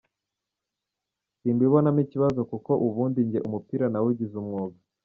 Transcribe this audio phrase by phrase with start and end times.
[1.37, 4.77] Simbibonamo ikibazo kuko ubundi njye umupira nawugize umwuga.